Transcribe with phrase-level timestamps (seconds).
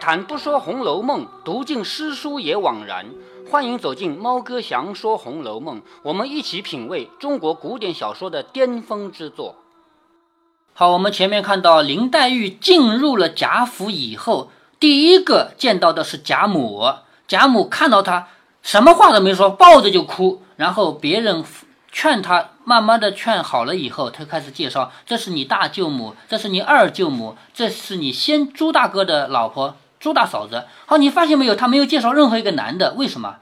[0.00, 3.06] 谈不说《红楼梦》，读尽诗书也枉然。
[3.50, 9.56] 欢迎走进猫哥祥说《红楼梦》，我们一起品味中国古典小说的巅峰之作。
[10.72, 16.90] 好，我们前面看到林黛玉进入了贾府以后，第一个见到的是贾母。
[17.26, 18.28] 贾母看到她，
[18.62, 20.42] 什么话都没说，抱着就哭。
[20.56, 21.44] 然后别人
[21.90, 30.64] 劝她，慢慢的劝好了以后，她开始介绍：这是你大舅母，这是你二舅母，这是你先朱大哥的老婆朱大嫂子。
[30.86, 31.54] 好，你发现没有？
[31.54, 33.36] 她没有介绍任何一个男的，为什么？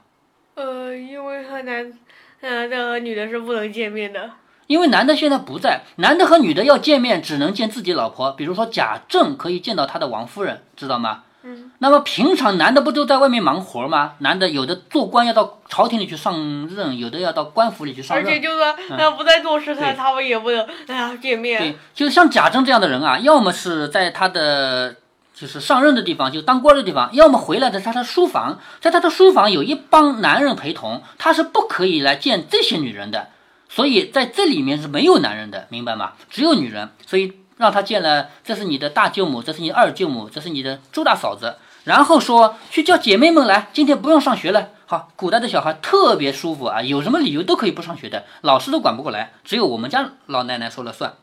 [0.55, 1.93] 呃，因为和男，
[2.41, 4.31] 呃，的和女的是不能见面的。
[4.65, 8.31] 因为男的现在不在，男的和女的要见面，只能见自己老婆。
[8.33, 11.23] 比如说贾政可以见到他的王夫人，知道吗？
[11.43, 11.71] 嗯。
[11.77, 14.15] 那么平常男的不都在外面忙活吗？
[14.17, 18.25] 男的有的做官要到朝廷里去上任，有的要到官府里去上任。
[18.25, 21.61] 而且就算他不在做事，他他们也不能哎呀见面。
[21.61, 24.97] 对，就像贾政这样的人啊，要么是在他的
[25.39, 33.27] 就是上任的地方，就当官的地方，要么回来在他的书房，在他的书房有一帮男人陪同，他是不可以来见这些女人的。
[33.69, 36.13] 所以在这里面是没有男人的，明白吗？
[36.31, 44.69] 只有女人，所以让他见了，这是你的大舅母，这是你二舅母，这是你的朱大嫂子，然后说去叫姐妹们来，今天不用上学了。
[44.87, 51.13] 好，古代的小孩特别舒服啊，有什么理由都可以不上学的，老师都管不过来，只有我们家老奶奶说了算。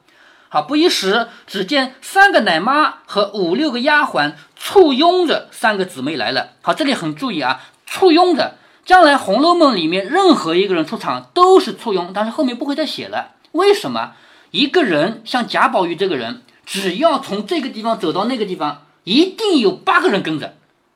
[0.55, 6.51] 好，不一时，只见三个奶妈和五六个丫鬟簇拥着三个姊妹来了。
[6.63, 8.55] 好，这里很注意啊，簇拥着。
[8.85, 13.33] 将来《红楼梦》里面任何一个人出场都是簇拥，但是后面不会再写了。
[13.51, 14.13] 为什么？
[14.53, 20.55] 一个人像贾宝玉这个人，只要从这个地方走到那个地方，一定有八个人跟着。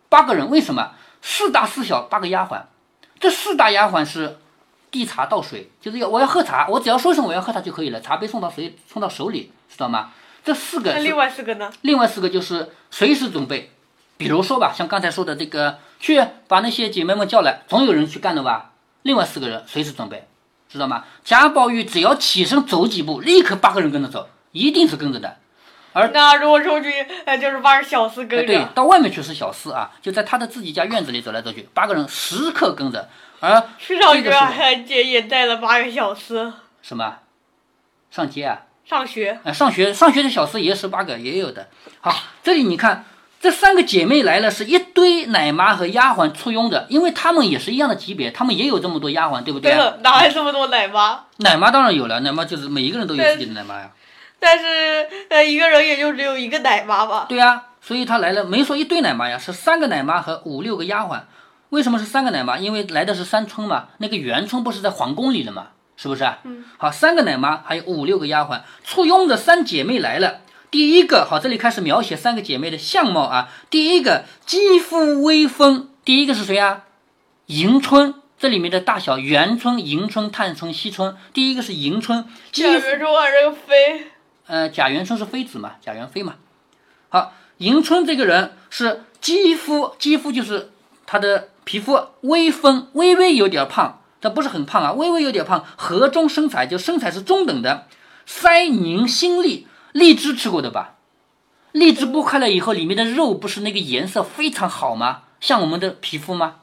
[0.08, 0.92] 八个人，为什么？
[1.20, 2.60] 四大四小八个丫鬟，
[3.18, 4.38] 这四大丫鬟是
[4.90, 10.10] 递茶倒水，就是要我要喝茶，我只要说声我要喝茶就可以了，茶杯送到谁送到手里，知道吗？
[10.44, 11.70] 这四个，那另外四个呢？
[11.82, 13.72] 另外四个就是随时准备。
[14.16, 18.72] 比如说吧，像刚才说的这个，去把那些姐妹们叫来，总有人去干的吧？
[19.02, 20.26] 另外四个人随时准备，
[20.68, 21.04] 知道吗？
[21.22, 25.36] 贾宝玉只要起身走几步，立刻八个人跟着走，一定是跟着的。
[25.92, 26.90] 而那如果出去，
[27.26, 28.46] 呃，就是八个小厮跟着。
[28.46, 33.08] 对，到外面去是小厮啊，就在他的自己家院子里走来走去，八个人时刻跟着。
[33.40, 36.52] 而上学还也也带了八个小厮。
[36.82, 37.18] 什么？
[38.10, 38.62] 上街啊？
[38.84, 39.40] 上学。
[39.44, 41.68] 啊，上学，上学的小厮也十八个，也有的。
[42.00, 43.04] 好，这里你看。
[43.40, 49.70] 这三个姐妹来了，是一堆奶妈和丫鬟簇拥的，因为她们也是一样的级别，她们也有这么多丫鬟，对不对？
[49.70, 51.20] 对了，哪来这么多奶妈？
[51.36, 53.92] 奶妈当然有了，奶妈就是每一个人都有自己的奶妈呀。
[54.40, 57.26] 但是，呃，一个人也就只有一个奶妈吧？
[57.28, 61.20] 对呀，所以她来了，没说一堆奶妈呀，是三个奶妈和五六个丫鬟。
[61.70, 62.58] 为什么是三个奶妈？
[62.58, 66.24] 因为来的是三春嘛，那个元春不是在皇宫里的嘛，是不是？
[66.44, 66.64] 嗯。
[66.76, 70.40] 好，三个奶妈还有五六个丫鬟，簇拥着三姐妹来了。
[70.70, 73.48] 第一个好，这里开始描写三个姐妹的相貌啊。
[73.70, 76.84] 第一个肌肤微丰，第一个是谁啊？
[77.46, 81.16] 迎春，这里面的大小元春、迎春、探春、惜春。
[81.32, 84.06] 第一个是迎春，贾元春还是个妃？
[84.46, 86.36] 呃，贾元春是妃子嘛，贾元妃嘛。
[87.08, 90.70] 好，迎春这个人是肌肤，肌肤就是
[91.06, 97.86] 她的皮肤微丰，微微有点胖，但不是很胖啊，微微有点胖，合中身材就身材是中等的，
[98.26, 99.66] 腮凝心丽。
[99.92, 100.94] 荔枝吃过的吧？
[101.72, 105.24] 荔枝剥开了以后，里面的肉不是那个颜色非常好吗？
[105.40, 106.56] 像我们的皮肤吗？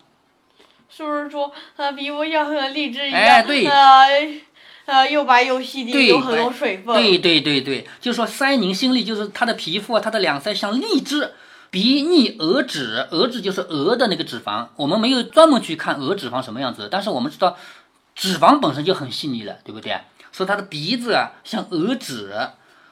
[0.89, 3.21] 是不是说，呃，皮肤像和荔枝一样？
[3.21, 4.33] 哎，对，呃，
[4.85, 6.95] 呃，又白又细腻，有很多水分。
[6.95, 11.31] 对对对对，就说腮凝心丽，就是它的皮肤啊，她的两腮像荔枝，
[11.75, 14.67] 鼻腻鹅脂，额脂就是额的那个脂肪。
[14.77, 17.57] 我们没有专门去看额脂肪什么样子，但是我们知道，
[18.15, 19.99] 脂肪本身就很细腻了，对不对？
[20.31, 22.33] 说他的鼻子啊像鹅脂。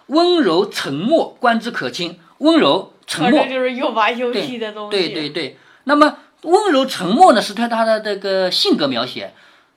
[0.08, 2.20] 温柔沉默，观之可亲。
[2.40, 4.92] 温柔沉默，就是又白又细的东西。
[4.92, 5.58] 对对对。
[5.86, 9.34] 那么温柔沉默呢，是对他的这个性格描写。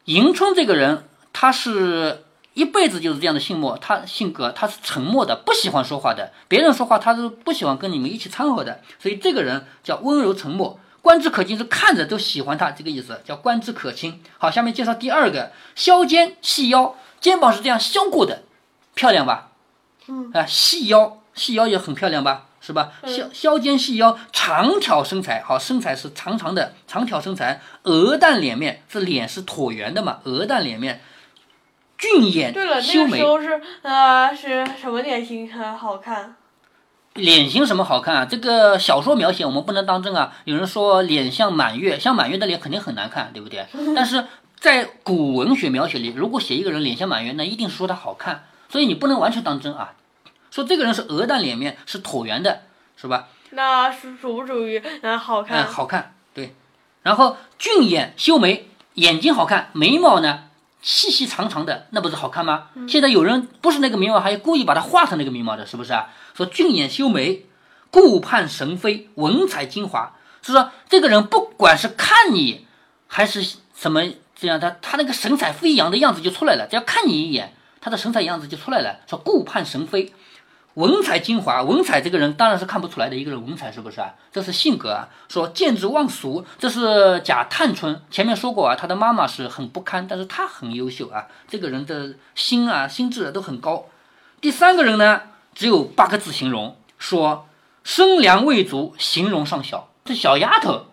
[0.06, 2.24] 迎春这个人，他是
[2.56, 6.32] 一辈子就是这样的性默，他性格他是沉默的，不喜欢说话的。
[6.48, 8.80] 别人说话，他是不喜欢跟你们一起掺和的。
[8.98, 14.22] 所以这个人叫温柔沉默，观之可亲，是看着都喜欢他这个意思，叫观之可亲。
[14.38, 18.44] 好，下面介绍第二个，削肩细腰，肩膀是这样削过的，
[18.94, 19.50] 漂亮吧？
[20.08, 22.92] 嗯啊，细腰，细腰也很漂亮吧，是吧？
[23.04, 30.20] 削削肩细腰，长条身材，好，身材是长长的，长条身材，鹅蛋脸面，这脸是椭圆的嘛？
[30.24, 31.02] 鹅蛋脸面，
[31.98, 36.36] 俊眼对了，那个时候是呃是什么脸型很好看？
[37.14, 38.26] 脸型什么好看啊？
[38.28, 40.34] 这个小说描写我们不能当真啊。
[40.44, 43.66] 有人说脸像满月，像满月的脸肯定很难看，对不对？
[43.96, 44.26] 但是
[44.58, 48.44] 在古文学描写里，如果写一个人脸像满月，那一定是说他好看。
[48.68, 49.94] 所以你不能完全当真啊，
[50.50, 52.62] 说这个人是鹅蛋脸面，是椭圆的，
[52.96, 53.28] 是吧？
[53.50, 55.64] 那属属不属于嗯好看？
[55.64, 56.54] 嗯，好看，对。
[57.02, 60.45] 然后俊眼修眉，眼睛好看，眉毛呢
[60.86, 62.68] 细细长长的，那不是好看吗？
[62.88, 66.10] 现在有人不是那个眉毛，还故意把它画成那个眉毛的，是不是啊？
[66.32, 67.44] 说俊眼修眉，
[67.90, 72.68] 顾盼神飞，文采精华，是说这个人不管是看你
[73.08, 74.00] 还是什么
[74.36, 79.00] 这样，他他那个神采飞扬的样子就出来了，只要看你一眼，他的神采样子就出来了。
[79.08, 80.14] 说顾盼神飞。
[80.76, 84.12] 文采精华，文采这个人当然是看不出来的一个人文采是不是啊？
[84.30, 85.08] 这是性格啊。
[85.26, 87.98] 说见之忘俗，这是贾探春。
[88.10, 91.28] 前面说过啊，他的妈妈是很不堪，但是他很优秀啊。
[91.48, 93.86] 这个人的心啊，心智都很高。
[94.42, 95.22] 第三个人呢，
[95.54, 97.48] 只有八个字形容，说
[97.82, 99.88] 生良未足，形容尚小。
[100.04, 100.88] 这小丫头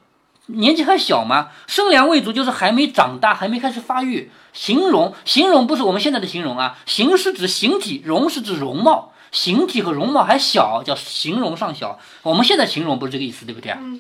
[0.46, 4.32] 年纪还小嘛，生良未足就是还没长大，还没开始发育。
[4.54, 9.10] 形容形容不是我们现在的形容啊，形是指形体，容是指容貌。
[9.34, 12.00] 形体和容貌还小，叫形容尚小。
[12.22, 13.80] 我们现在形容不是这个意思，对不对啊？
[13.82, 14.00] 嗯，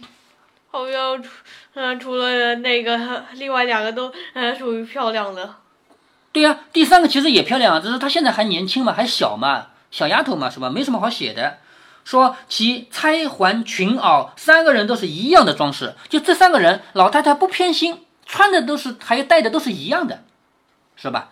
[0.72, 1.30] 好像除
[1.74, 5.56] 嗯除了那个，另外两个都嗯属于漂亮的。
[6.32, 10.70] 对呀，第三个其实也漂亮，只是她现在还年轻嘛，还小嘛，小丫头嘛，是吧？
[10.70, 11.58] 没什么好写的。
[12.06, 20.24] 说其钗环裙袄三个人都是一样的装饰，就这三个人，老太太不偏心，穿的都是，还有戴的都是一样的，
[20.96, 21.30] 是吧？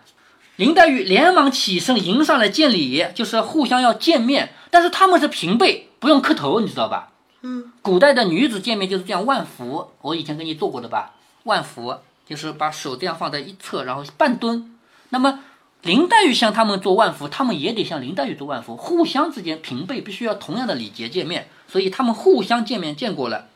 [0.56, 4.52] 林黛玉连忙起身迎上来见礼，就是互相要见面。
[4.70, 7.10] 但是他们是平辈，不用磕头，你知道吧？
[7.42, 11.12] 嗯，古代的女子见面就是这样万福，我以前给你做过的吧？
[11.44, 11.96] 万福
[12.26, 14.76] 就是把手这样放在一侧，然后半蹲。
[15.08, 15.40] 那么
[15.82, 23.48] 林黛玉向他们做万福，他们也得向林黛玉做万福，互相之间平辈必须要同样的礼节见面，所以他们互相见面见过了。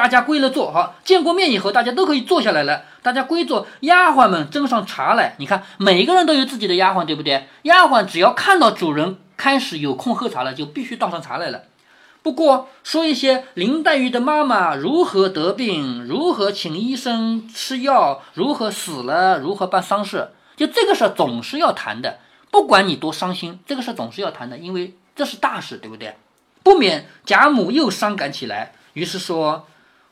[0.00, 2.84] 大家归了座，哈，见过面以后，大家都可以坐下来了。
[3.02, 5.34] 大家归坐，丫鬟们斟上茶来。
[5.36, 7.46] 你看，每个人都有自己的丫鬟，对不对？
[7.64, 11.64] 丫鬟只要看到主人开始有空喝茶了，就必须倒上茶来了。
[12.22, 22.20] 不过说一些林黛玉的妈妈如何得病，如何请医生吃药，如何死了，如何办丧事，就这个事儿总是要谈的。
[22.50, 26.16] 不管你多伤心，这个事儿总是要谈的，因为这是大事，对不对？
[26.62, 29.66] 不免贾母又伤感起来，于是说。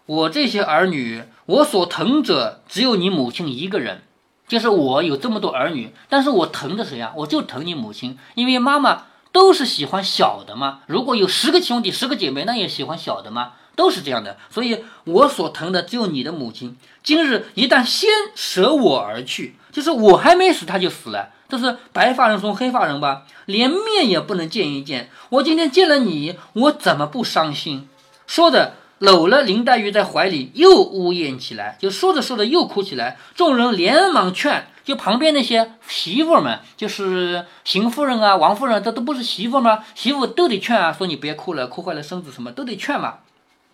[0.09, 4.05] 我这些儿女，我所疼者只有你母亲一个人，
[4.47, 7.13] 就是我有这么多儿女，但是我疼的谁啊？
[7.15, 9.03] 我就疼你母亲，因为妈妈
[9.33, 10.81] 都是喜欢小的嘛。
[10.87, 14.39] 如果有十个兄弟、十个姐妹，那也喜欢小的嘛，都是这样的。
[14.49, 16.79] 所以我所疼的只有你的母亲。
[17.03, 21.35] 今日一旦先舍我而去，就是我还没死，他就死了。
[21.51, 23.25] 这是白发人送黑发人吧？
[23.45, 25.11] 连面也不能见一见。
[25.29, 27.87] 我今天见了你，我怎么不伤心？
[28.27, 28.77] 说的。
[28.99, 33.17] 搂了林黛玉在怀里，又呜咽起来，就说着说着又哭起来。
[33.37, 39.85] 众人连忙劝，就旁边那些媳妇们，就是邢夫人啊、王夫人，这都不是媳妇吗？
[39.95, 43.19] 媳妇都得劝啊，说你别哭了，哭坏了身子，什么都得劝嘛。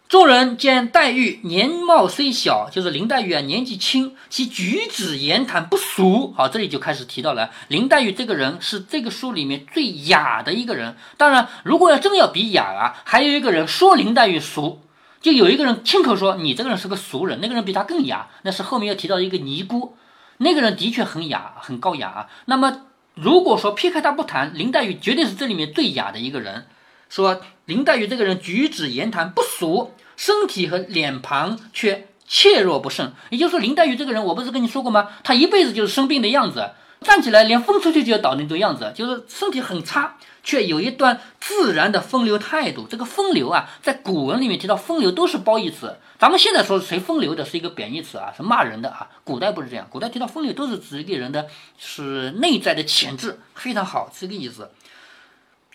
[0.06, 6.34] 众人见黛玉年貌虽小，就是林黛玉啊年纪轻，其举止言谈不俗。
[6.36, 10.94] 好，这里就开始提到了林黛玉这个人是这个书里面最雅的一个人。
[11.16, 14.82] 当然，如果要真要比雅啊，还有一个人说林黛玉俗。
[15.24, 19.96] 就有一个人亲口说你这个人是个俗人，那个人比他更雅，那是后面又提到一个尼姑，
[20.36, 22.26] 那个人的确很雅，很高雅啊。
[22.44, 22.82] 那么
[23.14, 26.66] 如果说撇开他不谈，林黛玉绝对是这里面最雅的一个人。
[27.08, 33.14] 说林黛玉这个人举止言谈不俗，身体和脸庞却怯弱不胜。
[33.30, 35.08] 也就是说，林黛玉这个人，我不是跟你说过吗？
[35.22, 40.18] 她一辈子就是生病的样子，站起来连风吹吹就要倒那种样子，就是身体很差。
[40.44, 42.86] 却有一段自然的风流态度。
[42.88, 45.98] 这个风流啊，在古文里面提到风流都是褒义词。
[46.18, 49.08] 咱们现在说谁风流的是一个贬义词啊，是骂人的啊。
[49.24, 51.48] 古代不是这样，古代提到风流都是指一个人的
[51.78, 54.70] 是内在的潜质非常好，是这个意思。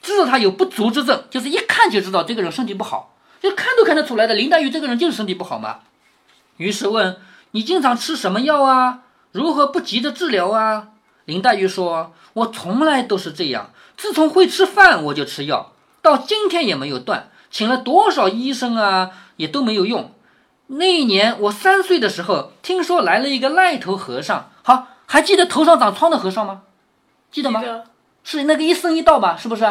[0.02, 4.36] 知道他有不足之症，就是一看就知道这个人身体不好，就看都看得出来的。
[4.36, 5.80] 林黛玉这个人就是身体不好嘛。
[6.58, 7.18] 于是问
[7.52, 9.02] 你经常吃什么药啊？
[9.32, 10.90] 如何不急着治疗啊？
[11.26, 17.30] 林黛玉说：“我从来都是这样。”自从会吃饭，我就吃药，到今天也没有断。
[17.52, 20.14] 请了多少医生啊，也都没有用。
[20.68, 24.52] 那一年我三岁的时候，听说来了一个癞头和尚。
[24.64, 26.62] 好，还记得头上长疮的和尚吗？
[27.30, 27.62] 记得吗？
[28.24, 29.36] 是那个一生一道吧？
[29.38, 29.66] 是不是？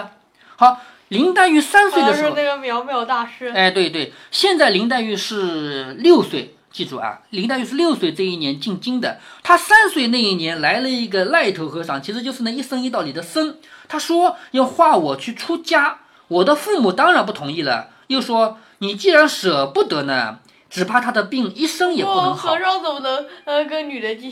[0.56, 3.48] 好，林黛玉三岁的时候，是那个苗苗大师。
[3.48, 6.57] 哎，对对，现在林黛玉是六岁。
[6.78, 9.18] 记住啊，林黛玉是六岁这一年进京的。
[9.42, 13.56] 她三岁那一年来了一个癞头和尚，其实就是那一生一道里的僧。
[13.88, 17.88] 他说要化我去出家，我的父母当然不同意了。
[18.06, 20.38] 又说你既然舍不得呢，
[20.70, 22.52] 只怕他的病一生也不能好。
[22.52, 24.30] 和尚怎么能呃跟女的见？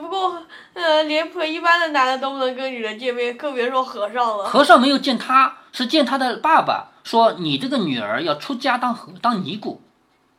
[0.00, 4.44] 不过呃，连一般的男的都不能跟女人见面，更别说和尚了。
[4.44, 9.82] 和尚没有见他，是见他的爸爸，说你这个女儿要出家当和当尼姑，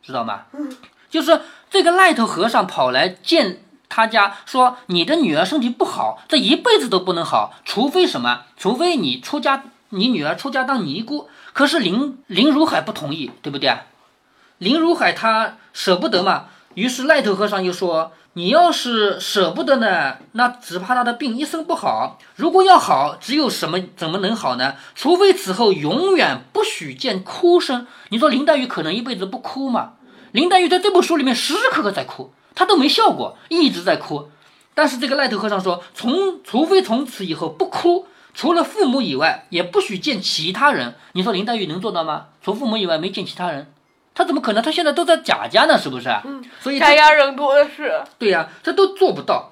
[0.02, 0.46] 知道吗？
[1.14, 8.46] 就是这个赖头和尚跑来见他家，说你的女儿身体不好，这一辈子都不能好，除非什么？
[8.58, 11.30] 除非你出家，你女儿出家当尼姑。
[11.54, 13.78] 可是林林如海不同意，对不对？
[14.58, 18.12] 林如海他舍不得嘛，于是赖头和尚又说。
[18.36, 22.18] 你要是舍不得呢，那只怕他的病一生不好。
[22.36, 24.74] 如果要好，只有什么怎么能好呢？
[24.96, 27.86] 除非此后永远不许见哭声。
[28.10, 29.92] 你说林黛玉可能一辈子不哭吗？
[30.34, 34.30] 林黛玉在这部书里面时时刻刻在哭，她都没笑过，一直在哭。
[34.74, 40.96] 但是这个赖头和尚说，从除非从此以后不哭，除了父母以外，也不许见其他人。
[41.12, 42.30] 你说林黛玉能做到吗？
[42.42, 43.72] 除父母以外没见其他人。
[44.16, 44.64] 她怎么可能？
[44.64, 46.10] 她现在都在贾家呢，是不是？
[46.26, 48.02] 嗯，所以贾家人多的是。
[48.18, 49.52] 对呀，这都做不到。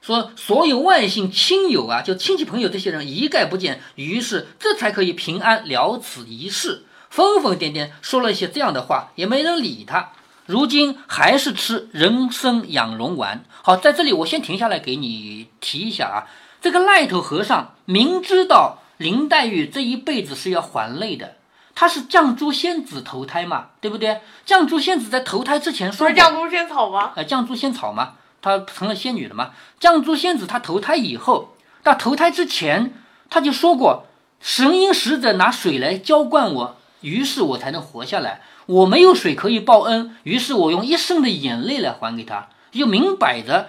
[0.00, 6.84] 说所有外姓亲友啊，就亲戚朋友这些人一概不见，于是这才可以平安了此一事。
[7.10, 10.10] 疯疯癫癫说了一些这样的话，也没人理他。
[10.46, 13.44] 如今还是吃人参养荣丸。
[13.62, 16.26] 好，在这里我先停下来给你提一下啊，
[16.60, 21.34] 这个赖头和尚明知道林黛玉这一辈子是要还泪的。
[21.74, 24.20] 他是绛珠仙子投胎嘛，对不对？
[24.44, 27.12] 绛珠仙子在投胎之前说不是，绛珠仙草吗？
[27.14, 29.50] 呃，绛珠仙草嘛，她成了仙女了嘛。
[29.80, 32.92] 绛珠仙子她投胎以后，到投胎之前，
[33.30, 34.06] 她就说过，
[34.40, 38.42] 神瑛使者拿水来浇灌我，于是我才能活下来。
[38.66, 42.48] 我没有水可以报恩，于是我用一生的眼泪来还给他。
[42.70, 43.68] 就明摆着，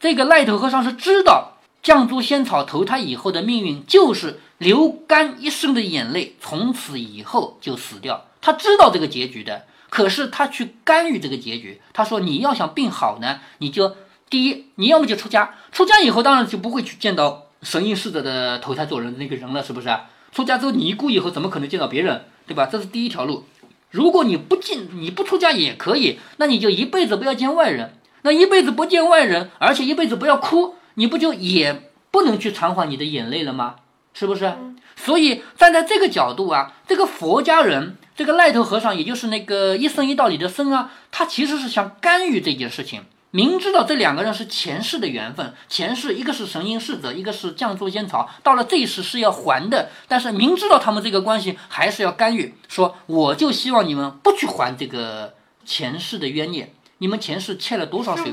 [0.00, 4.40] 这个赖头和尚是知道绛珠仙草投胎以后的命运就是。
[4.58, 8.26] 流干一生的眼泪，从此以后就死掉。
[8.40, 11.82] 他知道这个结局的，可是他去干预这个结局。
[11.92, 13.96] 他说：“你要想病好呢，你就
[14.30, 15.56] 第一，你要么就出家。
[15.72, 19.88] 出家以后，当然就不会去见到神瑛侍者的投胎做人的那个人了，是不是？
[20.30, 22.66] 出家之后尼姑以后，怎么可能见到别人，对吧？
[22.66, 23.44] 这是第一条路。
[23.90, 27.96] 如果你不进，你不出家也可以，那你就一辈子不要见外人。
[28.22, 33.76] 那一辈子不见外人，而且一辈子不要哭，你不就也不能去偿还你的眼泪了吗？”
[34.16, 34.52] 是不是？
[34.96, 43.02] 所以站在这个角度啊，这个佛家人，这个赖头和尚，也就是那个一生一道里的僧啊，他其实是想干预这件事情。
[43.34, 49.90] 明知道这两个人是前世的缘分，前世一个是神瑛侍者，一个是绛珠仙草，到了这一世是要还的。
[50.06, 58.32] 但是明知道他们这个关系，还是要干预，说我就希望你们不去还这个前世的冤孽，你们前世欠了多少水？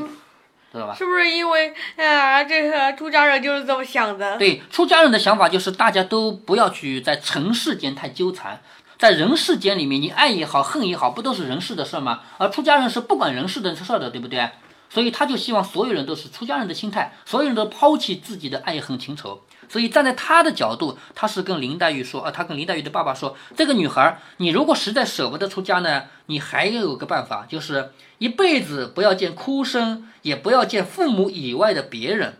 [0.71, 0.93] 知道吧？
[0.95, 4.37] 是不是因为啊，这个出家人就是这么想的？
[4.37, 8.61] 对，出家人的想法就是大家都不要去在尘世间太纠缠，
[8.99, 12.19] 在人世间里面，你爱也好，恨也好，不都是人世的事吗？
[12.37, 14.47] 而出家人是不管人世的事的，对不对？
[14.93, 19.41] 所以他就希望所有人都是出家人的心态，所有人都抛弃自己的爱恨情仇。
[19.69, 32.33] 所以站在他的角度，他是跟林黛玉说，啊，他跟林黛玉的爸爸说，这个女孩，你如果实在舍不得出家呢，你还有个办法，就是一辈子不要见哭声，也不要见父母以外的别人。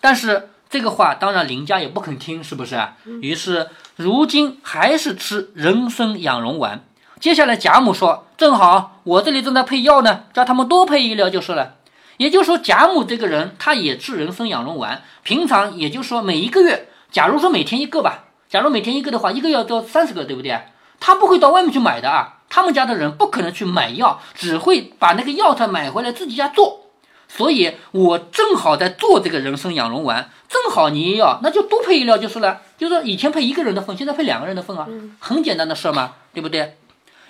[0.00, 2.96] 但是这个话当然林家也不肯听，是不是啊？
[3.20, 6.82] 于是如今还是吃人参养荣丸。
[7.20, 11.74] 接下来贾母说，正好我这里正在配药呢，叫他们多配一料就是了。
[12.20, 15.02] 也就是说，贾母这个人，他也吃人参养荣丸。
[15.22, 20.60] 平常也就是说，每一个月，假如说每天一个吧，假如每天一个的话，一个月要三十个，对不对？
[21.00, 22.40] 他不会到外面去买的啊。
[22.50, 26.90] 他们家的人不可能去买药，只会把那个药材买回来自己家做。
[27.26, 32.60] 所以我正好在做这个人参养荣丸，正好你也要，那就多配一料就是了。
[32.76, 34.86] 就是以前配一个人的份，现在配两个人的份啊，
[35.20, 36.76] 很简单的事嘛，对不对？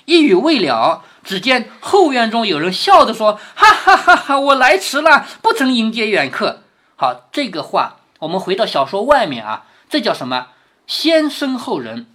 [0.07, 4.39] 一语未了，只见后院中有人笑着说：“哈哈哈哈！
[4.39, 6.63] 我来迟了，不曾迎接远客。”
[6.97, 10.49] 好，这个话我们回到小说外面啊，这叫什么？
[10.87, 12.07] 先声后人。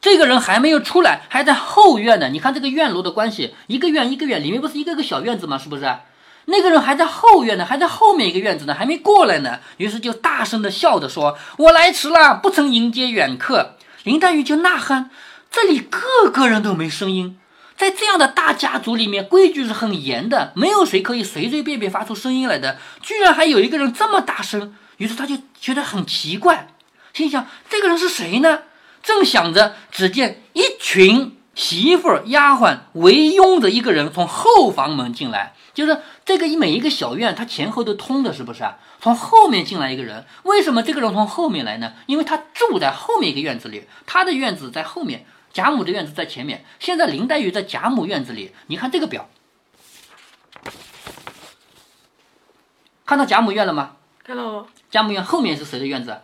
[0.00, 2.28] 这个人还没有出来，还在后院呢。
[2.28, 5.56] 你看这个院落的关系，一个院一个院，里面不是一个个小院子吗？
[5.56, 5.90] 是不是？
[6.46, 9.60] 那个人还在后院呢，还在后面一个院子呢，还没过来呢。
[9.78, 15.08] 于是就大声的笑着说：“我来迟了，不曾迎接远客。”林黛玉就呐喊。
[15.50, 17.38] 这里个个人都没声音，
[17.76, 22.78] 在这样的大家族里面，规矩是很严的，没有谁可以随随便便发出声音来的。
[23.02, 26.68] 居然还有一个人这么大声，于是他就觉得很奇怪，
[27.12, 28.60] 心想这个人是谁呢？
[29.02, 38.78] 正想着，只见一群媳妇儿、丫鬟围拥着一个人从后房门进来，就是这个每一个小院，它前后都通的，是不是啊？
[39.00, 41.92] 从后面进来一个人，为什么这个人从后面来呢？
[42.06, 45.26] 因为他住在后面一个院子里，他的院子在后面。
[45.54, 48.52] 贾母的院子在前面，现在林黛玉在贾母院子里。
[48.66, 49.30] 你看这个表，
[53.06, 53.92] 看到贾母院了吗？
[54.24, 54.66] 看到了。
[54.90, 56.20] 贾母院后面是谁的院子？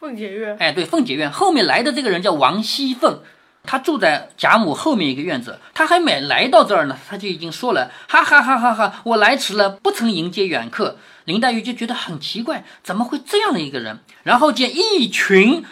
[0.00, 3.22] 凤姐院，哎，对，凤姐院后面来的这个人叫王熙凤，
[3.62, 5.60] 她住在贾母后面一个院子。
[5.72, 9.00] 她还没来到这儿呢，她就已经说了：“哈哈哈哈哈！
[9.04, 14.00] 我来迟了，不曾迎接远客。”林黛玉就觉得很奇怪，怎么会这样的一个人？
[14.24, 15.64] 然后见一群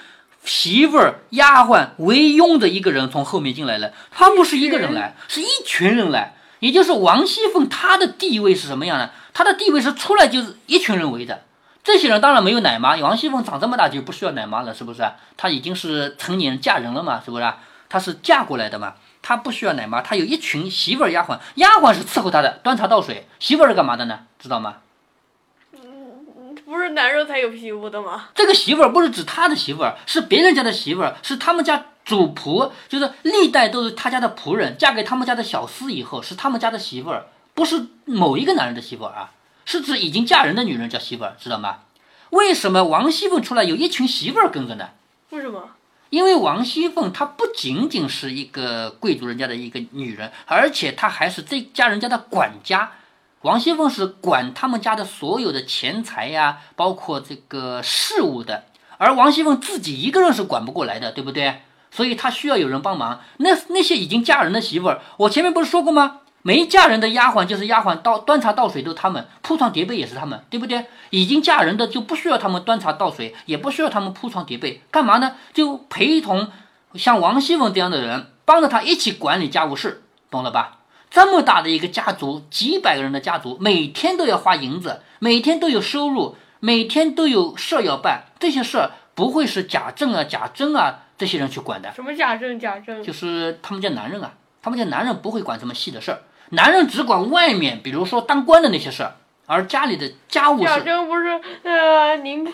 [0.44, 3.92] 媳妇儿、丫鬟为佣的一个人从后面进来了。
[4.10, 6.34] 他不是一个人来，是一群人来。
[6.60, 9.10] 也就是王熙凤，她的地位是什么样呢？
[9.34, 11.42] 她的地位是出来就是一群人围着。
[11.82, 15.02] 这些人当然没有奶妈，王熙凤长这么大就不需要奶妈了，是不是？
[15.36, 17.52] 她已经是成年嫁人了嘛，是不是？
[17.88, 23.26] 她是嫁过来的嘛，她不需要奶妈，她有一群媳妇儿、丫鬟，丫鬟是伺候她的，端茶倒水。
[23.40, 24.20] 媳妇儿是干嘛的呢？
[24.38, 24.76] 知道吗？
[26.72, 28.30] 不是男人才有皮肤的吗？
[28.34, 39.32] 这个媳妇儿不是指他的媳妇儿，是别人家的媳妇儿，是他们家主仆，就是历代都是他家的仆人，嫁给他们家的小厮以后是他们家的媳妇儿，不是某一个男人的媳妇儿啊。
[39.66, 41.80] 是指已经嫁人的女人叫媳妇儿，知道吗？
[42.30, 44.88] 为什么王熙凤出来有一群媳妇儿跟着呢？
[45.28, 45.68] 为什么？
[46.08, 52.92] 因为王熙凤她不仅仅是一个贵族人家的一个女人，而且她还是这家人家的管家。
[53.42, 58.64] 王熙凤是管他们家的所有的钱财呀，包括这个事务的。
[58.98, 61.62] 而王熙凤自己一个人是管不过来的，对不对？
[61.90, 63.20] 所以她需要有人帮忙。
[63.38, 66.20] 那那些已经嫁人的媳妇儿，我前面不是说过吗？
[66.42, 70.86] 没嫁人的丫鬟就是丫鬟，倒端茶倒水都他们，铺床叠被也是他们，对不对？
[71.10, 75.34] 已经嫁人的就不需要他们端茶倒水，也不需要他们铺床叠被，干嘛呢？
[75.52, 76.48] 就陪同
[76.94, 80.78] 像王熙凤这样的人，帮着他一起管理家务事，懂了吧？
[81.12, 91.92] 这么大的一个家族，几百个人的家族，每天都要花银子，每天都有收入，每天都有事儿要办，这些事儿不会是贾政啊、贾珍啊这些人去管的。
[91.92, 92.58] 什么贾政？
[92.58, 96.22] 贾政就是他们家男人啊，他们家男人不会管这么细的事儿。
[96.52, 100.64] 男人只管外面，比如说当官的那些事儿，而家里的家务事。
[100.64, 102.46] 贾政不是呃宁，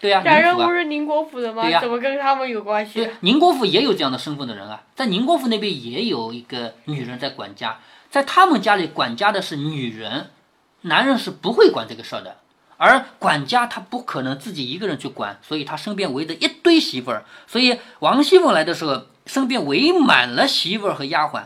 [0.00, 1.64] 对呀，贾政不是宁国府的吗？
[1.80, 3.04] 怎么跟他们有关系？
[3.04, 7.78] 对，宁国府也有这样的身份的人啊，在宁国府那边也有一个女人在管家，
[8.10, 10.30] 在他们家里管家的是女人，
[10.82, 12.36] 男人是不会管这个事儿的。
[12.80, 17.24] 而管家他不可能自己一个人去管，所以他身边围着一堆媳妇儿。
[17.48, 21.42] 所以王熙凤来的时候，身边围满了媳妇儿和丫鬟。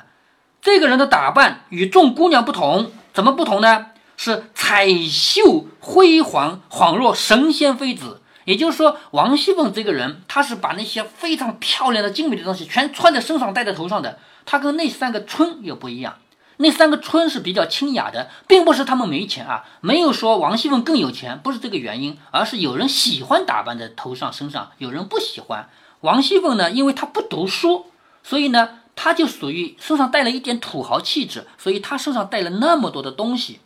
[0.61, 3.92] 这个人的打扮与众姑娘不同，怎么不同呢？
[4.25, 8.21] 是彩绣辉煌，恍若神仙妃子。
[8.45, 14.21] 也就是说，王熙凤这个人，她是把那些非常漂亮的、精美的东西全穿在身上、戴在头上的。
[14.47, 16.19] 她跟那三个春又不一样，
[16.59, 25.69] 那三个春是比较清雅的，并不是他们没钱啊，没有说王熙凤更有钱，不是这个原因，而是有人喜欢打扮在头上、身上，有人不喜欢。
[26.03, 27.87] 王熙凤呢，因为她不读书，
[28.23, 28.79] 所以呢。
[28.95, 33.59] 他就属于身上带了一点土豪气质，所以他身上带了那么多的东西。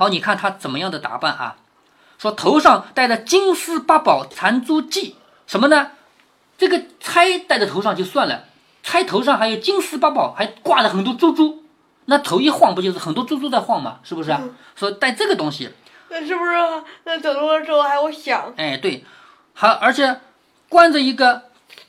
[0.00, 1.56] 好，你看他怎么样的打扮啊？
[2.16, 5.12] 说头上戴着金丝八宝缠珠髻，
[5.46, 5.90] 什么呢？
[6.56, 8.44] 这个钗戴在头上就算了，
[8.82, 11.64] 钗头上还有金丝八宝，还挂了很多珠珠，
[12.06, 13.98] 那头一晃不就是很多珠珠在晃吗？
[14.02, 14.40] 是不是啊？
[14.74, 15.68] 说戴这个东西，
[16.08, 16.52] 那是不是
[17.04, 18.54] 那走路的时候还会响？
[18.56, 19.04] 哎，对，
[19.52, 20.18] 好，而且
[20.70, 21.42] 关着一个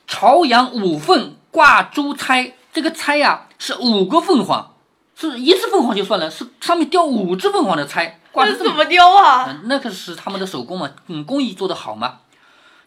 [0.06, 2.56] 朝阳五凤挂珠钗。
[2.74, 4.74] 这个钗呀是五个凤凰，
[5.22, 9.56] 是一只凤凰就算了，是上面雕五只凤凰的钗，挂这怎么雕啊？
[9.66, 12.18] 那个是他们的手工嘛，嗯，工艺做得好嘛。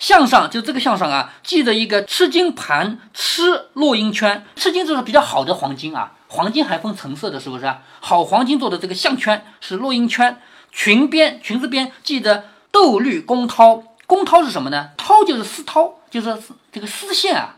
[0.00, 7.72] 项上就这个项上啊，系着一个赤金盘螭落英圈，赤金就是比较好的黄金啊，黄金还分成色的，是不是？
[8.00, 10.36] 好黄金做的这个项圈是落英圈，
[10.72, 14.90] 裙边裙子边系着豆绿宫绦，宫绦是什么呢？
[14.98, 16.36] 绦就是丝绦，就是
[16.72, 17.54] 这个丝线啊。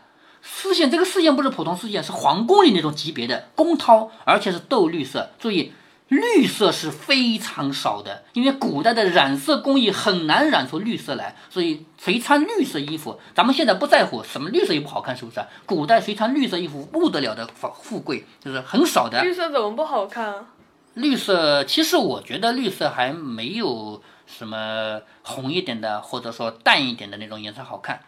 [0.49, 5.29] 丝线这个丝线不是普通丝线，是皇宫里那种级别的宫绦，而且是豆绿色。
[5.37, 5.73] 注意，
[6.07, 15.45] 绿色是非常少的，因为古代的染色工艺很难染出绿色来，所以谁穿绿色衣服，咱们现在不在乎什么绿色也不好看，是不是？
[15.65, 19.21] 古代谁穿绿色衣服不得了的富富贵，就是很少的。
[19.21, 20.45] 绿色怎么不好看啊？
[20.93, 27.99] 绿色其实我觉得绿色还没有什么红一点的，或者说淡一点的那种颜色好看，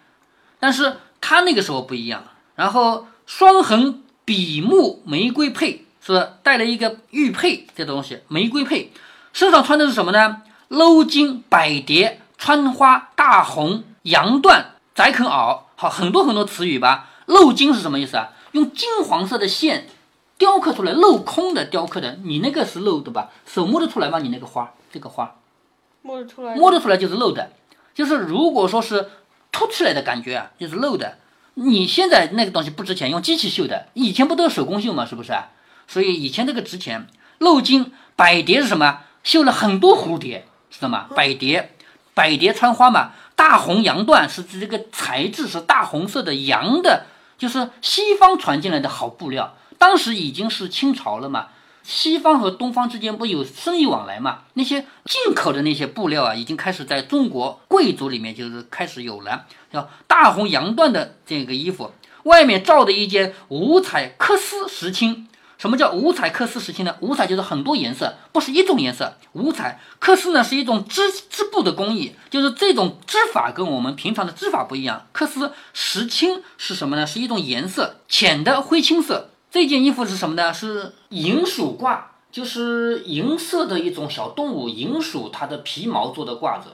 [0.59, 2.23] 但是他那个时候不一样。
[2.55, 8.91] 然后双横比目玫瑰佩是带了一个玉佩这东西，玫瑰佩
[9.31, 10.41] 身上穿的是什么呢？
[10.69, 17.09] 镂金百蝶穿花大红羊缎窄肯袄，好很多很多词语吧。
[17.27, 18.29] 镂金是什么意思啊？
[18.51, 19.87] 用金黄色的线
[20.37, 22.17] 雕刻出来，镂空的雕刻的。
[22.23, 23.29] 你那个是镂的吧？
[23.45, 24.19] 手摸得出来吗？
[24.19, 25.35] 你那个花，这个花
[26.01, 27.51] 摸得出来，摸得出来就是镂的。
[27.93, 29.09] 就是如果说是
[29.59, 31.17] 凸出来的感觉啊，就是漏的。
[31.55, 33.87] 你现在那个东西不值钱，用机器绣的。
[33.93, 35.05] 以前不都是手工绣吗？
[35.05, 35.33] 是不是？
[35.85, 37.07] 所以以前这个值钱。
[37.39, 39.01] 漏金百蝶是什么？
[39.23, 41.07] 绣了很多蝴蝶，知道吗？
[41.15, 41.75] 百蝶，
[42.13, 43.11] 百蝶穿花嘛。
[43.35, 47.05] 大红羊缎是指这个材质是大红色的羊的，
[47.37, 49.55] 就是西方传进来的好布料。
[49.77, 51.47] 当时已经是清朝了嘛，
[51.89, 54.41] 西方和东方之间不有生意往来嘛？
[54.53, 61.91] 那些进口的那些布料啊，已经开始在中国贵族里面就是开始有了，叫大红羊缎的这个衣服，
[62.25, 65.27] 外面罩的一件五彩缂丝石青。
[65.57, 66.95] 什么叫五彩缂丝石青呢？
[66.99, 69.17] 五彩就是很多颜色，不是一种颜色。
[69.33, 75.07] 五彩缂丝呢是一种织织布的工艺，就是这种织法跟我们平常的织法不一样。
[75.11, 77.07] 缂丝石青是什么呢？
[77.07, 79.31] 是一种颜色，浅的灰青色。
[79.51, 80.53] 这件衣服是什么呢？
[80.53, 81.99] 是银鼠褂，
[82.31, 86.69] 就是银色的一种小动物银鼠它的皮毛做的褂子。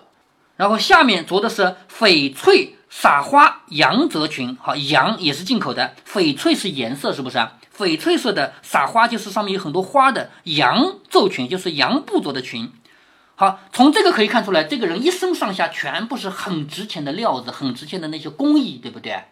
[0.57, 7.57] 然后下面着的是翡翠撒花羊褶裙，好，羊也是进口的，翡翠是颜色，是不是啊？
[7.77, 12.71] 翡翠色的撒花就是上面有很多花的羊皱裙，就是羊布做的裙。
[13.35, 19.23] 好，从这个可以看出来，这个人一身上下全部是很值钱的料子，很值钱的那些工艺，对不对？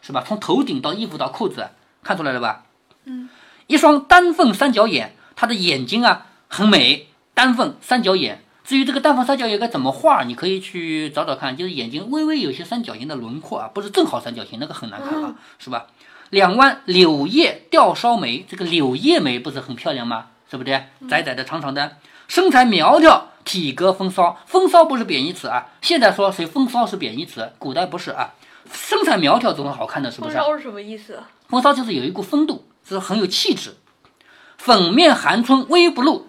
[0.00, 0.24] 是吧？
[0.24, 1.70] 从头顶到衣服到裤子，
[2.04, 2.66] 看出来了吧？
[3.08, 3.28] 嗯，
[3.66, 8.44] 一双丹凤三角眼，它的眼睛啊很美，丹凤三角眼。
[8.64, 15.86] 至于这个丹凤三角眼该怎么画，你可以去找找看，就是眼睛微微有些三角形的轮廓啊，不是正好三角形，那个很难看啊，是吧？
[16.30, 20.26] 两弯柳叶吊梢眉，这个柳叶眉不是很漂亮吗？
[20.50, 20.82] 是不是？
[21.08, 21.96] 窄窄的、长长的，
[22.28, 24.38] 身材苗条，体格风骚。
[24.44, 28.34] 风骚不是贬义词啊，现在说谁风骚是贬义词，古代不是啊。
[28.70, 30.36] 身材苗条总是好看的，是不是？
[30.36, 31.18] 风骚是什么意思？
[31.48, 33.76] 风骚就是有一股风度，是很有气质。
[34.56, 36.26] 粉面含春微不露，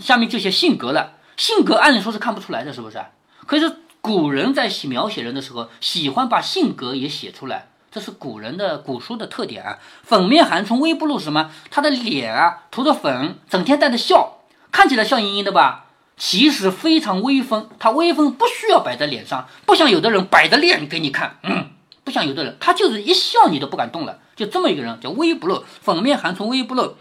[0.00, 1.14] 下面就写性格了。
[1.36, 2.98] 性格按理说是看不出来的，是不是？
[3.46, 7.68] 可是古人在写描写人的时候，喜欢把性格也写出来。
[7.90, 9.78] 这是古人的古书的特点啊！
[10.02, 11.50] 粉面含春微不露，什么？
[11.70, 15.86] 他的脸啊涂着粉，整天带着笑，看起来笑盈盈的吧？
[16.16, 17.70] 其实非常威风。
[17.78, 21.70] 他威风不需要摆在脸上，不像有的人摆着脸给你看，嗯，
[22.04, 24.18] 不像有的人，他就是一笑你都不敢动了。
[24.38, 26.94] 就这么一个人叫微不露，粉面含春微不露，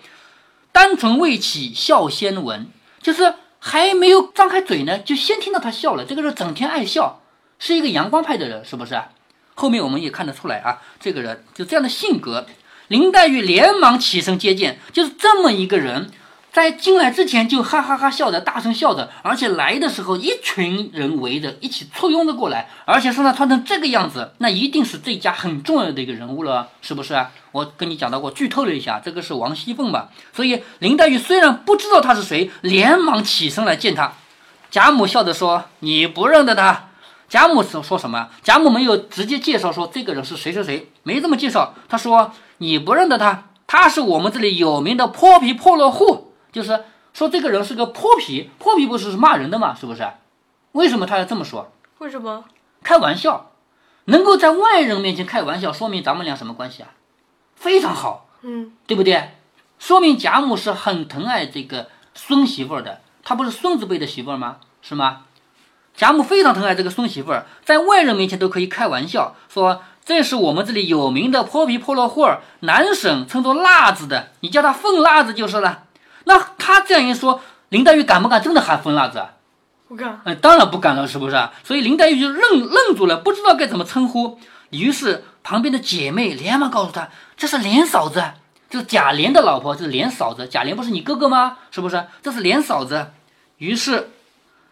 [0.71, 2.67] 单纯未启笑先闻，
[2.99, 6.03] 就是还没有张开嘴呢，就先听到他笑了。
[6.03, 7.21] 这个人整天爱笑，
[7.59, 8.99] 是一个阳光派的人，是不是？
[9.53, 12.47] 后面我们也看得出来啊，这个人就这样的性格。
[12.87, 16.09] 林黛玉连忙起身接见，就是这么一个人，
[16.57, 27.29] 在进来之前就哈哈哈笑着，大声笑着，而且来的时候一群人围着一起簇拥着过来，而且身上穿成这个样子，那一定是这家很重要的一个人物了，是不是啊？
[27.51, 30.07] 我跟你讲到过，剧透了一下，这个是王熙凤嘛。
[30.33, 34.13] 所以林黛玉虽然不知道他是谁，连忙起身来见他。
[34.71, 36.85] 贾母笑着说：“你不认得他。”
[37.29, 38.29] 贾母说说什么？
[38.41, 41.75] 贾母没有直接介绍说这个人是谁谁谁，没这么介绍。
[41.87, 46.83] 他说你不认得他，他是我们这里有名的泼皮破落户，就是
[47.13, 48.49] 说这个人是个泼皮。
[48.59, 49.75] 泼皮不是是骂人的嘛？
[49.75, 50.07] 是不是？
[50.71, 51.71] 为什么他要这么说？
[51.99, 52.45] 为什么？
[52.83, 53.51] 开玩笑，
[54.05, 56.89] 能够在外人面前开玩笑，说明咱们俩什么关系啊？
[57.55, 59.31] 非常好，嗯，对不对？
[59.79, 64.57] 说明贾母是很疼爱这个孙媳妇儿的，她不是孙子辈的媳妇儿吗？
[64.81, 65.23] 是吗？
[65.95, 75.85] 贾母非常疼爱这个孙媳妇儿，在外人面前都可以开玩笑说：“这是我们这里有名的泼皮破落户儿，南省称作辣子的，你叫他凤辣子就是了。”
[76.27, 79.25] 那他这样一说，林黛玉敢不敢真的喊疯辣子？
[79.87, 80.21] 不敢。
[80.25, 81.49] 嗯，当然不敢了，是不是？
[81.63, 84.39] 所以林黛玉就愣愣住了，不知道该怎么称呼。
[84.69, 88.23] 于是旁边的姐妹连忙告诉她：“这是莲嫂子，
[88.69, 90.47] 这是贾琏的老婆，这是莲嫂子。
[90.47, 91.57] 贾琏不是你哥哥吗？
[91.71, 92.05] 是不是？
[92.21, 93.07] 这是莲嫂子。”
[93.57, 94.11] 于是。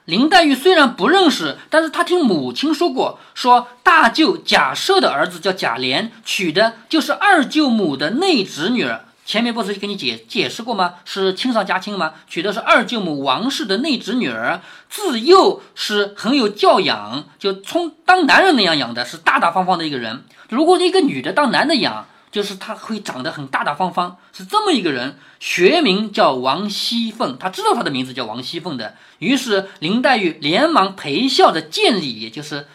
[0.05, 9.05] 林黛玉虽然不认识，但是她听母亲说过，说大舅贾赦的儿子叫贾琏，娶的就是二舅母的内侄女儿。
[9.25, 10.95] 前面不是给你解解释过吗？
[11.03, 12.13] 是亲上加亲吗？
[12.27, 20.23] 娶的是二舅母王氏的内侄女儿，自幼是很有教养，就从当男人那样养的，是大大方方的一个人。
[20.49, 28.95] 如果一个女的当男的养，就是他会长得很大大方方，是这么一个人，学名叫王熙凤，他知道他的名字叫王熙凤的。
[29.17, 32.67] 于是林黛玉连忙陪笑着见礼，就是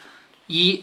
[0.48, 0.82] 以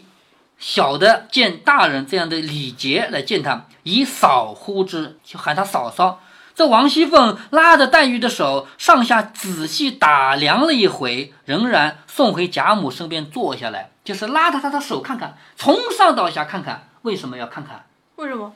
[0.60, 6.20] 小的见大人这样的礼节来见他，以嫂呼之，就喊他嫂嫂。
[6.56, 16.90] 这王熙凤拉着黛玉的手，上下仔细打量了一回，仍然送回贾母身边坐下来，就是拉着她的手看看，从上到下看看。
[17.04, 17.86] 为什么要看看？
[18.16, 18.54] 为什么？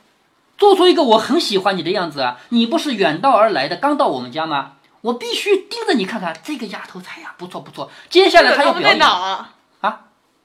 [0.57, 2.37] 做出一个我很喜欢你的样子啊！
[2.49, 4.73] 你不是远道而来的，刚到我们家吗？
[5.01, 7.89] 我必须盯着你看看这个丫头才呀，不错不错。
[8.09, 9.53] 接下来她要表演啊？
[9.81, 10.01] 啊，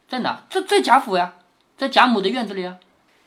[0.08, 0.42] 在哪？
[0.48, 1.32] 在在贾府呀，
[1.76, 2.76] 在贾母的院子里啊，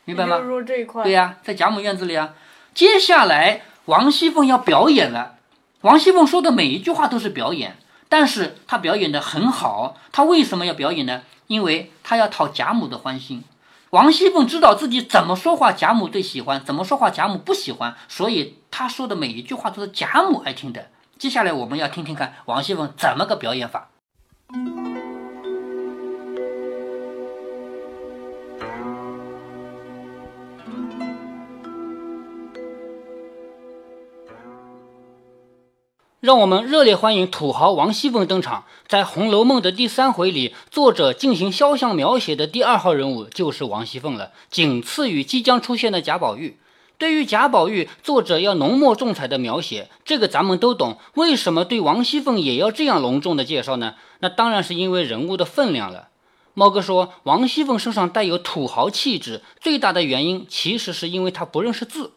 [0.05, 0.37] 明白吗？
[0.37, 1.03] 就是说这一块。
[1.03, 2.33] 对呀，在贾母院子里啊。
[2.73, 5.35] 接下来王熙凤要表演了，
[5.81, 7.77] 王熙凤说的每一句话都是表演。
[8.11, 9.95] 但是她表演的很好。
[10.11, 11.21] 她为什么要表演呢？
[11.45, 13.43] 因为她要讨贾母的欢心。
[13.91, 20.89] 王熙凤知道自己怎么说话贾母最喜欢，怎么说话贾母不喜欢，所以她说的每一句话都是贾母爱听的。
[21.19, 23.89] 接下来我们要听听看王熙凤怎么个表演法。
[36.19, 38.65] 让我们热烈欢迎土豪王熙凤登场。
[38.89, 46.57] 在《红楼梦》的第三回里，作者进行肖像描写的第二号人物就是王熙凤了，仅次于即将出现的贾宝玉。
[46.97, 50.97] 对于贾宝玉，作者要浓墨重彩的描写，这个咱们都懂。
[51.13, 53.95] 为什么对王熙凤也要这样隆重的介绍呢？
[54.19, 56.09] 那当然是因为人物的分量了。
[56.53, 62.11] 猫哥说，王熙凤身上带有土豪气质，最大的原因其实是因为她不认识字。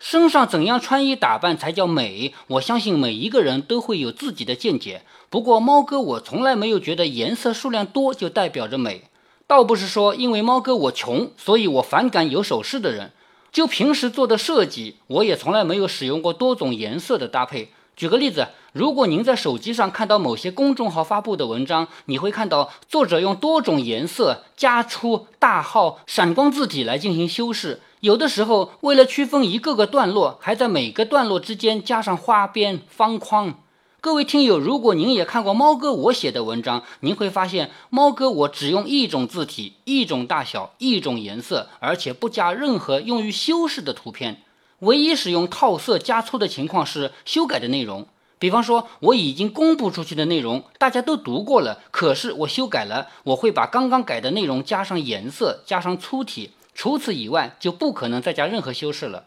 [0.00, 2.32] 身上怎样穿衣打扮才叫美？
[2.46, 5.02] 我相信每一个人都会有自己的见解。
[5.28, 9.04] 不过猫哥，我从来没有觉得颜色数量多就代表着美。
[9.46, 13.12] 倒不是说因为猫哥我穷，所以我反感有首饰的人。
[13.52, 17.70] 就平时做的设计，我也从来没有使用过多种颜色的搭配。
[17.94, 27.82] 举个例子，如果您在手机上看到某些公众号发布的文章，你会看到作者用多种颜色、加粗、大号、闪光字体来进行修饰。
[28.00, 33.54] 有的时候，为了区分一个个段落，还在每个段落之间加上花边、方框。
[34.00, 44.40] 各位听友，如果您也看过猫哥我写的文章，您会发现，猫哥我只用一种字体、一种大小、一种颜色，而且不加任何用于修饰的图片。
[44.78, 48.06] 唯一使用套色加粗的情况是修改的内容。
[48.38, 56.52] 比方说，我已经公布出去的内容，大家都读过了，可是我修改了，我会把刚刚改的内容加上颜色，加上粗体。
[56.74, 59.24] 除此以外，就不可能再加任何修饰了。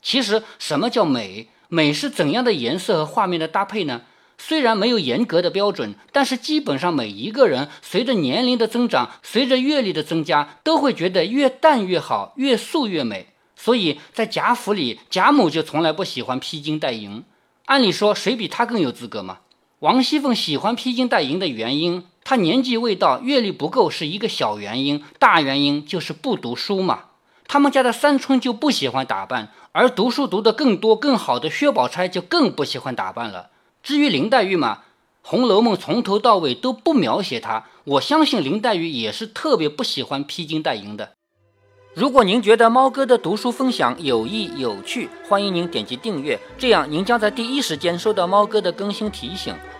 [0.00, 1.48] 其实，什么叫美？
[1.68, 4.02] 美是怎样的颜色和画面的搭配呢？
[4.36, 13.28] 虽然没有严格的标准，但是基本上每一个人随着年龄的增长，随着阅历的增加，都会觉得越淡越好，越素越美。
[13.56, 17.24] 所以在贾府里，贾母就从来不喜欢披金戴银。
[17.66, 19.38] 按理说，谁比她更有资格嘛？
[19.78, 22.04] 王熙凤喜欢披金戴银的原因。
[22.24, 27.00] 他年纪未到，阅历不够是一个小原因，大原因就是不读书嘛。
[27.46, 33.50] 他们家的三春就不喜欢打扮，而读书读得更多更好的薛宝钗就更不喜欢打扮了。
[33.82, 34.76] 至于林黛玉嘛，
[35.20, 41.10] 《红楼梦》从头到尾都不描写她，我相信林黛玉也是特别不喜欢披金戴银的。
[41.92, 49.54] 如果您觉得猫哥的读书分享有益有趣，欢迎您点击订阅，这样您将在第一时间收到猫哥的更新提醒。